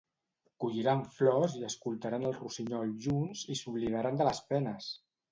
[0.63, 4.89] Colliran flors i escoltaran el rossinyol junts, i s'oblidaran de les penes!